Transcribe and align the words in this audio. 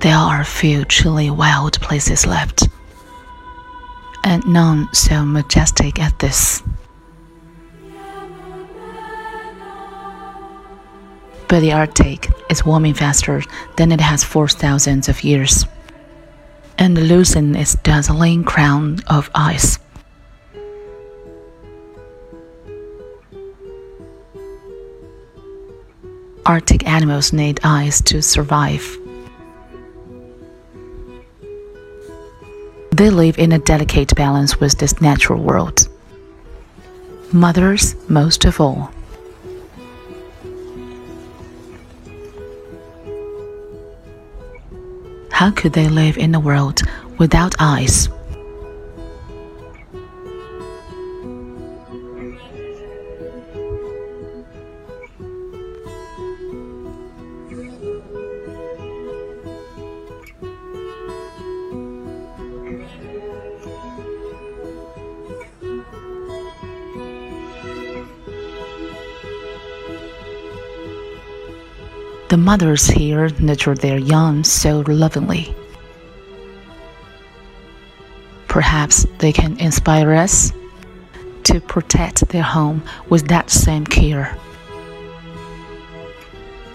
there 0.00 0.16
are 0.16 0.44
few 0.44 0.84
truly 0.84 1.30
wild 1.30 1.80
places 1.80 2.26
left, 2.26 2.68
and 4.24 4.46
none 4.46 4.88
so 4.92 5.24
majestic 5.24 6.00
as 6.00 6.12
this. 6.14 6.62
But 11.48 11.60
the 11.60 11.72
Arctic 11.72 12.28
is 12.50 12.66
warming 12.66 12.94
faster 12.94 13.42
than 13.76 13.92
it 13.92 14.00
has 14.00 14.24
for 14.24 14.48
thousands 14.48 15.08
of 15.08 15.22
years, 15.22 15.64
and 16.76 17.08
losing 17.08 17.54
its 17.54 17.76
dazzling 17.76 18.44
crown 18.44 18.98
of 19.06 19.30
ice. 19.34 19.78
Arctic 26.44 26.86
animals 26.86 27.32
need 27.32 27.60
ice 27.64 28.00
to 28.02 28.22
survive. 28.22 28.98
They 32.96 33.10
live 33.10 33.38
in 33.38 33.52
a 33.52 33.58
delicate 33.58 34.14
balance 34.16 34.58
with 34.58 34.78
this 34.78 35.02
natural 35.02 35.42
world. 35.42 35.86
Mothers, 37.30 37.94
most 38.08 38.46
of 38.46 38.58
all. 38.58 38.90
How 45.30 45.50
could 45.50 45.74
they 45.74 45.90
live 45.90 46.16
in 46.16 46.34
a 46.34 46.40
world 46.40 46.80
without 47.18 47.54
ice? 47.58 48.08
The 72.28 72.36
mothers 72.36 72.88
here 72.88 73.28
nurture 73.38 73.76
their 73.76 73.98
young 73.98 74.42
so 74.42 74.80
lovingly. 74.88 75.54
Perhaps 78.48 79.06
they 79.18 79.32
can 79.32 79.56
inspire 79.60 80.12
us 80.12 80.52
to 81.44 81.60
protect 81.60 82.28
their 82.28 82.42
home 82.42 82.82
with 83.08 83.28
that 83.28 83.50
same 83.50 83.86
care. 83.86 84.36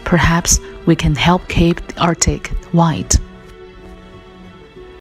Perhaps 0.06 0.60
we 0.86 0.96
can 0.96 1.16
help 1.16 1.48
keep 1.50 1.86
the 1.88 2.02
Arctic 2.02 2.48
white 2.72 3.18